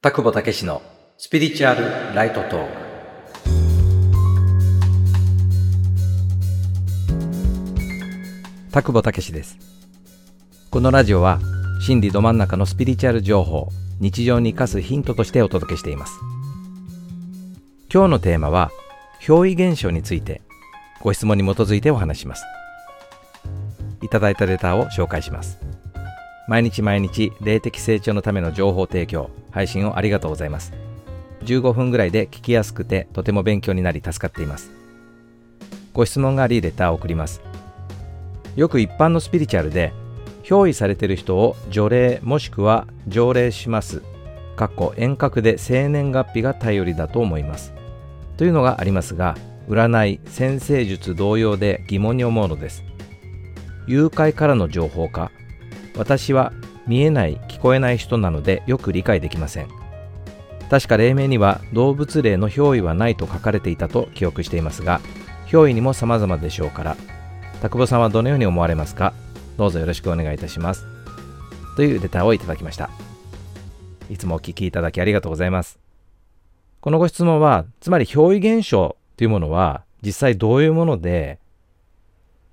[0.00, 0.80] 田久保武史の
[1.16, 2.72] スピリチュアルライトトーク。
[8.70, 9.58] 田久保武史です。
[10.70, 11.40] このラジオは
[11.80, 16.12] 心理ど真ん中のスピリチュアル情報日常に生かすヒントとしてお届けしています。
[17.92, 18.70] 今日のテーマは
[19.20, 20.42] 憑依現象について
[21.02, 22.44] ご質問に基づいてお話します。
[24.02, 25.58] いただいたレターを紹介します。
[26.46, 29.28] 毎日毎日霊的成長のための情報提供。
[29.50, 30.72] 配信をありがとうございます。
[31.42, 34.70] 15分ぐらいで聞きやすくてとても勉強になり助かっています。
[35.92, 37.40] ご質問がありレターを送ります。
[38.56, 39.92] よく一般のスピリチュアルで
[40.42, 44.02] 憑依されている人を除霊もしくは条例します。
[44.56, 47.72] かっこ遠隔で生年月日が頼りだと思います。
[48.36, 49.36] というのがありますが
[49.68, 52.84] 占い先生術同様で疑問に思うのです。
[53.86, 55.30] 誘拐からの情報か
[55.96, 56.52] 私は
[56.88, 59.68] 見えない聞こえない人なのでよく理解できません。
[60.70, 65.00] 確か黎明には動物霊の憑依はないと書かれていたと記憶していますが
[65.46, 66.96] 憑依にも様々でしょうから。
[67.62, 69.14] 田久保さんはどのように思われますか？
[69.56, 70.86] どうぞよろしくお願いいたします。
[71.76, 72.90] というレターをいただきました。
[74.10, 75.78] いつもお聞きいただきありがとうございます。
[76.80, 81.40] このご質問はつまり憑依現象というものは実際どういうもので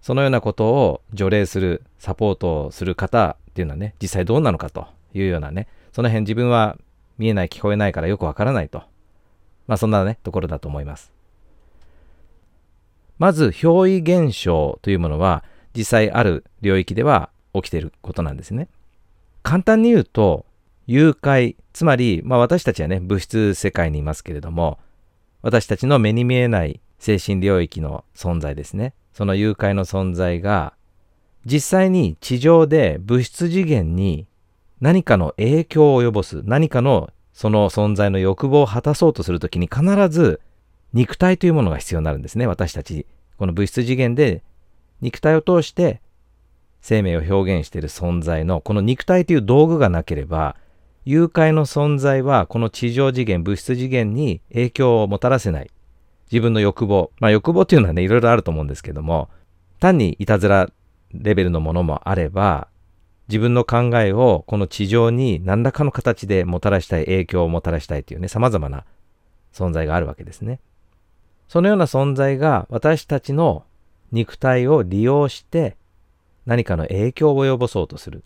[0.00, 6.78] そのようなことを除霊する、サポートをする方っていうのはね、実際どうなのかというようなね、その辺自分は
[7.18, 8.82] 見えない、聞こえないからよくわからないと。
[9.66, 11.12] まあそんなね、ところだと思います。
[13.18, 15.44] まず、憑依現象というものは、
[15.76, 18.68] 実際ある領域では起きていることなんですね。
[19.42, 20.46] 簡単に言うと、
[20.86, 24.78] 誘拐、つまり、まあ私たちはね、物質世界にいますけれども、
[25.42, 28.94] 私たちの目に見えない精神領域の存在ですね。
[29.12, 30.72] その誘拐の存在が
[31.44, 34.26] 実際に地上で物質次元に
[34.80, 40.40] 何かの影響を及ぼす何かのその存在の欲望を果たそうとするときに必ず
[40.92, 43.06] 肉体というものが必要になるんですね私たち
[43.38, 44.42] この物質次元で
[45.00, 46.00] 肉体を通して
[46.80, 50.56] 生命を表現している存在のこの肉体という道具がなければ
[51.04, 55.70] 誘拐の存在はこの地上次元物質次元に影響をもたらせない
[56.32, 57.12] 自分の欲望。
[57.20, 59.28] まあ欲望っていうのはね、いろいろあると思うんですけども、
[59.80, 60.70] 単にいたずら
[61.14, 62.68] レベルのものもあれば、
[63.28, 68.84] 自分の考えをこの地上に何らかの形でもたらしたい、影響をもたらしたいというね、様々な
[69.52, 70.60] 存在があるわけですね。
[71.48, 73.64] そのような存在が私たちの
[74.10, 75.76] 肉体を利用して
[76.46, 78.22] 何かの影響を及ぼそうとする。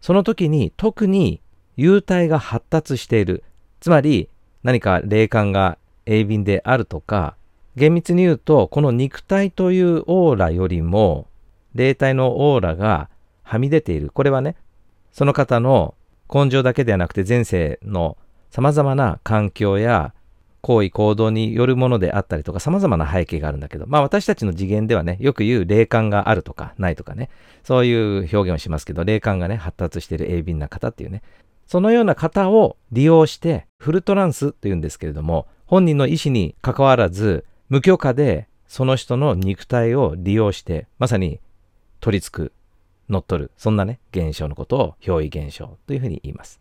[0.00, 1.40] その時に特に
[1.76, 3.44] 幽体が発達している。
[3.80, 4.28] つまり
[4.62, 7.36] 何か霊感が鋭敏であるとか、
[7.76, 11.27] 厳密に言うと、この肉体というオーラよりも、
[11.78, 13.08] 霊体のオーラが
[13.42, 14.10] はみ出ている。
[14.10, 14.56] これはね、
[15.12, 15.94] その方の
[16.32, 18.18] 根性だけではなくて前世の
[18.50, 20.12] 様々な環境や
[20.60, 27.30] 行為行動によるものであったりとか様々な背景があるんだけど、まあ私たちの次元ではね、よく言う霊感があるとかないとかね、
[27.62, 31.22] そういう表現をしますけど、霊感がね、発達している鋭敏な方っていうね、
[31.68, 41.40] そのような方を利用してフルトランスというんですけれども、本人の意思に関わらず無許可でその人の肉体を利用して、まさに
[42.00, 42.52] 取り付く、
[43.08, 46.60] 乗っ取る、そんなね、現象のことを憑依現象というふうに言います。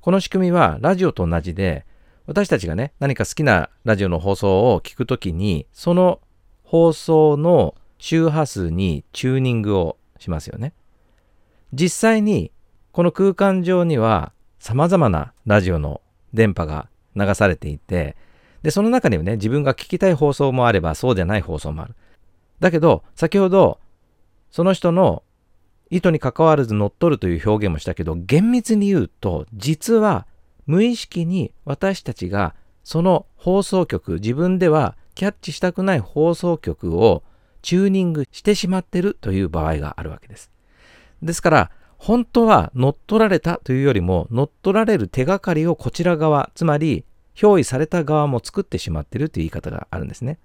[0.00, 1.86] この仕組みはラジオと同じで、
[2.26, 6.20] 私たちがね、何か好きなラジオの放送を聞くときに、その
[6.62, 10.72] 放送の周波数にチューニングをしますよね。
[11.72, 12.52] 実際に
[12.92, 16.00] この空間上には様々なラジオの
[16.32, 18.16] 電波が流されていて、
[18.64, 21.94] で、その中にはね、自分が聞きたい放送もあれば、そうじゃない放送もある。
[22.60, 23.78] だけど、先ほど、
[24.50, 25.22] その人の
[25.90, 30.26] 意図に関わらず乗っ取るという表現もしたけど、厳密に言うと、実は
[30.64, 32.54] 無意識に私たちが
[32.84, 37.22] その放送局、自分ではキャッチしたくない放送局を
[37.60, 40.50] チューニングしてしまってるという場合があるわけです。
[41.22, 47.04] ですから、本当は乗っ取られたというよりも乗っ取られる手がかりをこちら側つまり
[47.34, 50.38] 憑依された側も作ってしまってるという言い方があるんですね。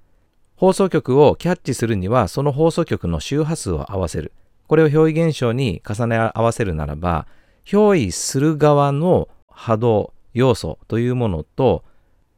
[0.56, 4.33] 放送局をキャッチするにはその放送局の周波数を合わせる。
[4.68, 7.27] これを憑依現象に重ね合わせるならば
[7.65, 11.83] 憑依する側の波動要素というものと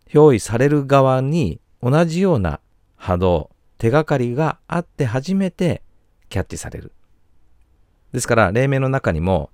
[0.09, 2.59] 憑依される側に同じような
[2.95, 5.81] 波動手がかりがあって初めて
[6.29, 6.91] キャッチされる。
[8.13, 9.49] ですから、黎明の中にも、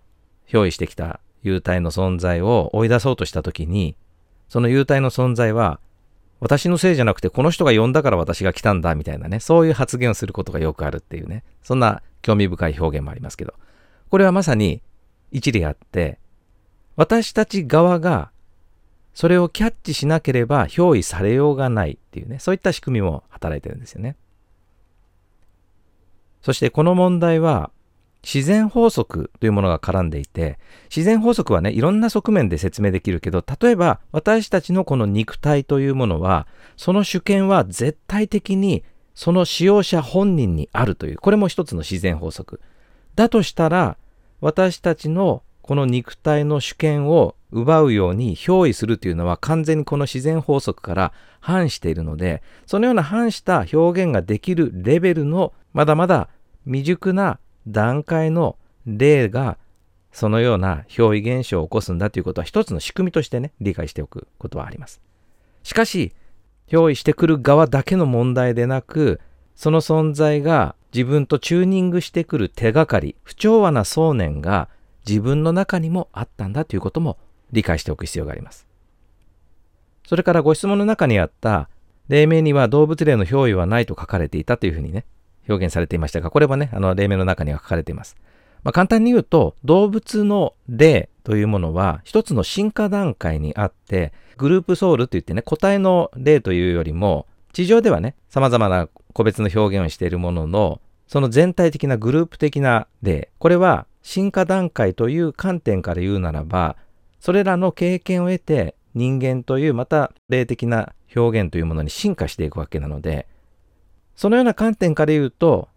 [0.50, 3.96] 憑依してきた幽体の存在を追い出そうとしたときに、
[4.50, 5.80] その幽体の存在は、
[6.40, 13.54] 私のせいじゃなくて、この人が呼んだから私が来たんだ、みたいなね、そういう発言をすることがよくあるっていうね、そんな興味深い表現もありますけど、
[14.10, 14.82] これはまさに
[15.32, 16.20] 一理あって、
[16.96, 18.32] 私たち側が
[19.14, 24.16] それをキャッチしなければ憑依されようがないっていうね、そういった仕組みも働いてるんですよね。
[26.44, 27.72] そしてこの問題は
[28.28, 30.60] 自然法則というものが絡んでいて、
[30.94, 36.46] 自然法則はね、いろんな側面で説明できるけど、例えば私たちのこの肉体というものは、
[36.76, 38.84] その主権は絶対的に
[39.16, 42.60] その使用者本人にあるという、これも一つの自然法則。
[43.16, 43.96] だとしたら、
[44.42, 56.28] 私たちのこの肉体の主権を奪うように憑依するというのは完全にこの自然法則から反しているので、そのような反した表現ができるレベルのまだまだ
[56.66, 59.58] 未熟な段階の例が
[60.12, 65.02] そのような憑依現象を起こすんだということは一つの仕組みとしてね、理解しておくことはあります。
[65.64, 66.14] しかし、
[66.68, 69.20] 憑依してくる側だけの問題でなく、
[69.56, 74.70] その存在が自分とチューニングしてくる手がかり、不調和な想念が
[75.08, 77.18] 自分の中にもあったんだということも
[77.52, 78.68] 理解しておく必要があります。
[80.08, 81.70] それからご質問の中にあった、
[82.08, 85.06] 黎明には動物霊の憑依はないと書かれていたというふうにね、
[85.48, 88.18] 表現されていましたが、これはね、あの、黎明の中には書かれています。
[88.64, 106.76] まあ、簡単に言うと、動物の霊というものは一つの進化段階にあって、グループソウルといってね、個体の霊というよりも、地上ではね、様々な個別の表現をしているものの、その全体的なグループ的な霊、これは進化段階という観点から言うならば、
[107.20, 113.28] それらの経験を得て人間というまた霊的な表現というものに進化していくわけなので、
[114.18, 115.70] そのような観点から言うと、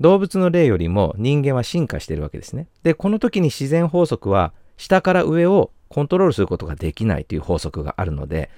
[0.00, 2.66] 動物の霊よりも人間は進化してるわけですね。
[2.82, 8.50] で、この時に自然法則は下から上をコントロールすることができないという法則があるので、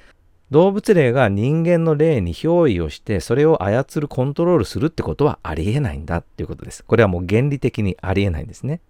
[0.51, 6.85] 動物霊が人間の霊に憑依をしてそれを操るコントロールするってことはありえないんだっていうことです。
[6.85, 8.81] これはもう原理的にありえないんですね。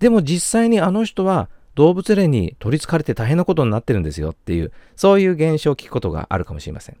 [0.00, 6.96] でも実際にあの人は動物霊に取り憑かれて大変なことになってるんですよっていうそういう現象を聞くことがあるかもしれません。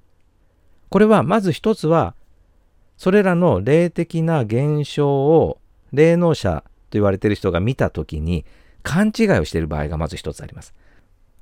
[0.88, 2.14] これはまず一つは
[3.02, 5.58] それらの霊的な現象を
[5.92, 8.44] 霊能者と言われている人が見たときに
[8.84, 10.72] 勘違いをしている場合がまず一つあります。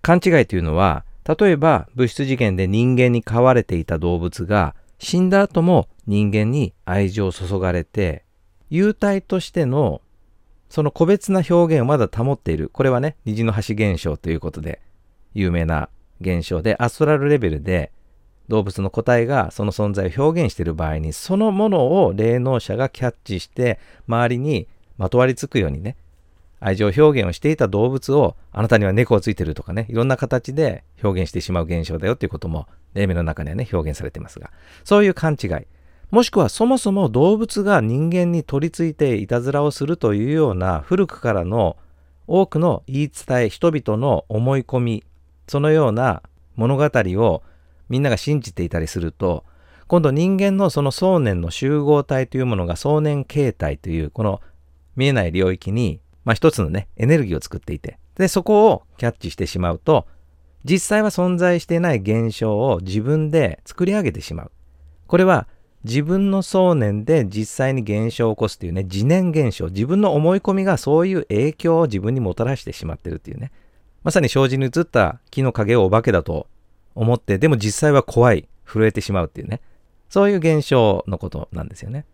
[0.01, 1.05] 勘違いというのは、
[1.39, 8.25] 例えば物質事件で人間に飼われていた動物が死んだ後も人間に愛情を注がれて、
[8.71, 10.01] 幽体としての
[10.71, 12.71] その個別な表現をまだ保っている。
[12.73, 14.81] これはね、虹の橋現象ということで
[15.35, 15.91] 有名な
[16.23, 17.93] 現象で、アストラルレベルで
[18.51, 24.69] 動物の個体がその存在を表現している場合に、そのものを霊能者がキャッチして、周りに
[24.99, 25.97] まとわりつくようにね、
[26.59, 34.51] 愛情表現をしていた動物を、あなたには猫をついてるとかね、いろんな形で表現してしまう現象だよっていうことも、霊名の中にはね、表現されてますが、
[34.85, 35.51] そういう勘違い。
[36.11, 41.77] もしくはそもそも動物が人間に取り付いていたずらをするというような古くからの
[42.27, 45.05] 多くの言い伝え、人々の思い込み、
[45.47, 46.23] そのような
[46.57, 47.43] 物語を
[47.91, 49.45] みんなが信じていたりすると、
[49.89, 54.41] 今度人間のその想念の集合体というものが想念形態というこの
[54.95, 60.07] 見えない領域に、まあ一つのね、エネルギーを作っていて、で、そこをキャッチしてしまうと、
[60.65, 64.51] 実際は存在していない現象を自分で作り上げてしまう。
[65.09, 65.49] これは
[65.83, 73.51] 自分の想念で実際に現象を起こすというね、自念現象、自分の思い込みがそういう影響を自分にもたらしてしまっているというね。
[74.03, 76.47] まさに障子に映った木の影をお化けだと
[77.01, 79.63] 思って、でも実際は怖い、震えてしまうっていうね。
[80.11, 82.05] そういう現象のことなんですよね。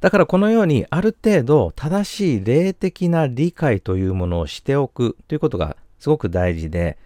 [0.00, 6.96] だからこのようにある程度正しい霊的な理解というものをしておくということがすごく大事で、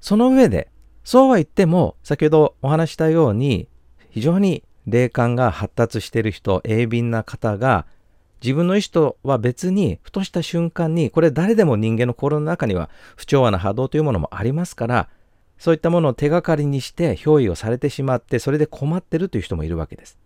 [0.00, 0.70] その上で、
[1.04, 3.68] そうは言っても、先ほどお話したように、
[4.10, 7.86] 非常に霊感が発達している人、鋭敏な方が
[8.42, 15.08] 自分の意思とは別に、ふとした瞬間に、これ誰でも人間の心の中には不調和な波動というものもありますから、
[15.58, 20.18] そういったものを手がかりにして憑依をされてしまって、それで困ってるという人もいるわけです。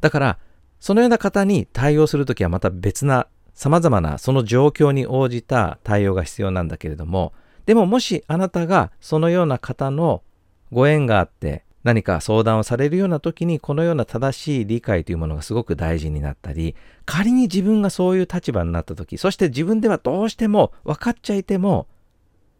[0.00, 0.38] だから、
[0.80, 7.32] そのような方に対応するときはまた別な様々なその状況に応じた対応が必要なんだけれども、
[7.64, 10.22] でももしあなたがそのような方の
[10.70, 16.74] ご縁があって、何か相談をされるような時にこのような正しい理解というものがすごく大事になったり
[17.04, 21.86] 仮に自分がそういう立場になった時そして自分ではどうしても分かっちゃいても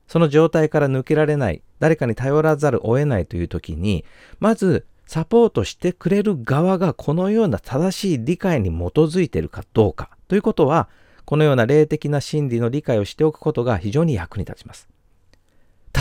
[0.07, 4.05] その状態から抜けられない誰かに頼らざるを得ないという時に
[4.39, 10.89] まずサポートしてくれる側がこのような正しい理解に基づいているかどうかということは
[11.25, 14.89] このような霊的な真理の理解をしておくことが非常に役に立ちます。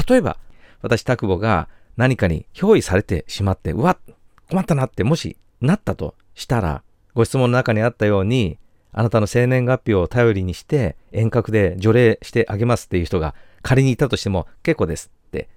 [0.08, 0.38] 例えば
[0.86, 4.16] 私、タクボが何かに憑依されてしまって、うわっ
[4.50, 6.84] 困ったなってもしなったとしたら、
[7.14, 8.58] ご質問の中にあったように、
[8.92, 15.50] あなたの生年月日を頼りにして遠隔で除霊してあげますっていう人が仮にいたとしても結構ですって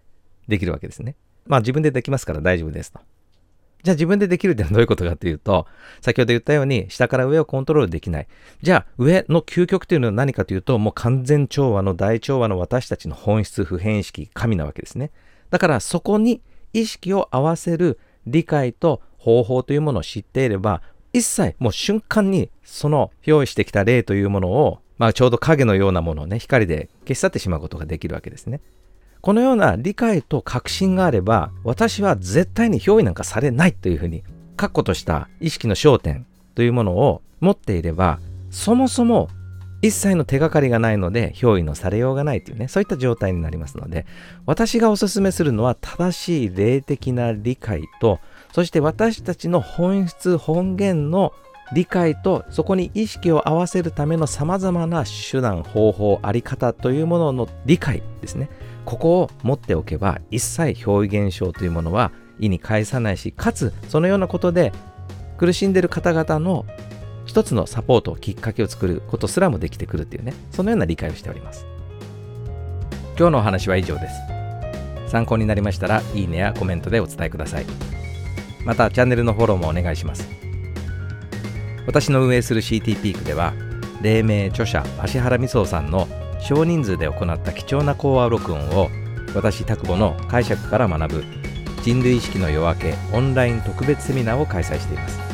[0.49, 1.14] できるわけですね。
[1.47, 3.00] まあ自分でできますから大丈夫ですと。
[3.85, 5.66] じゃあ自分でできるってのはどういうことかというと、
[6.00, 8.28] 先ほど言ったように下から上をコントロールできない。
[8.61, 15.12] じゃあ上の究極というのは何かというと、もう完全調和の大調和の私たちの本質普遍意識、神なわけですね。
[15.50, 16.40] だからそこに
[16.73, 28.61] 意識を合わせる理解と方法というものを知っていれば、一切もう瞬間にその用意してきた霊というものを、まあちょうど影のようなものをね、光で消し去ってしまうことができるわけですね。
[29.21, 34.23] このような理解と確信があれば、私は絶対に憑依なんかされないというふうに、
[34.57, 39.28] 確固とした意識の焦点というものを持っていれば、そもそも
[39.80, 44.06] 一切の手がかりがないので、憑依のされようがないというね、そういった状態になりますので、
[44.44, 48.18] 私がお勧めするのは正しい霊的な理解と、
[48.52, 51.32] そして私たちの本質本源の
[51.73, 58.49] 理解とそこに意識を合わせるための様々な手段方法あり方というものの理解ですね。
[58.85, 64.73] ここを持っておけば一切表現現象というものは意に介さないしかつそのようなことで
[65.37, 66.64] 苦しんでいる方々の
[67.38, 71.66] 一つのサポートをきっかけを作ることすらもできてくるっていうねそのような理解をしております。
[73.16, 74.16] 今日のお話は以上です。
[75.09, 77.66] 参考になりましたらいいねやコメントでお伝えください。
[78.64, 80.28] またチャンネルのフォローもお願いします。
[81.87, 83.52] 私の運営する CT ピークでは
[84.02, 86.09] 黎明著者芦原美荘さんの
[86.40, 88.90] 少人数で行った貴重な講話録音を
[89.37, 91.25] 私拓保の解釈から学ぶ
[91.85, 95.27] 人類意識の夜明けオンライン特別セミナーを開催しています。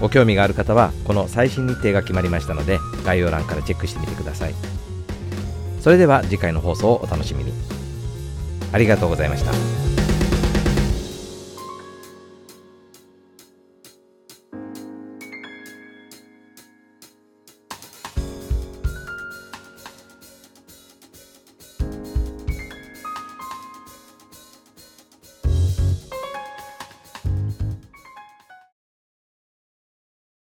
[0.00, 4.54] ご興味がある方はこの最新日程が決まりましたので概要欄からチェックしてみてください。
[5.80, 7.52] それでは次回の放送をお楽しみに。
[8.72, 9.85] ありがとうございました。